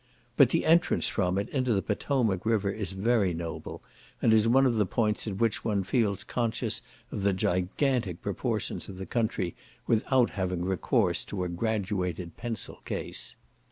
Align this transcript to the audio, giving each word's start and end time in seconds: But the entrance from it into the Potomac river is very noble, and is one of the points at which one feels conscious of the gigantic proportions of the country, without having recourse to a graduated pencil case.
But 0.35 0.49
the 0.49 0.65
entrance 0.65 1.07
from 1.09 1.37
it 1.37 1.47
into 1.49 1.75
the 1.75 1.81
Potomac 1.83 2.43
river 2.43 2.71
is 2.71 2.93
very 2.93 3.35
noble, 3.35 3.83
and 4.19 4.33
is 4.33 4.47
one 4.47 4.65
of 4.65 4.77
the 4.77 4.85
points 4.87 5.27
at 5.27 5.37
which 5.37 5.63
one 5.63 5.83
feels 5.83 6.23
conscious 6.23 6.81
of 7.11 7.21
the 7.21 7.33
gigantic 7.33 8.19
proportions 8.19 8.89
of 8.89 8.97
the 8.97 9.05
country, 9.05 9.53
without 9.85 10.31
having 10.31 10.65
recourse 10.65 11.23
to 11.25 11.43
a 11.43 11.49
graduated 11.49 12.35
pencil 12.35 12.79
case. 12.83 13.35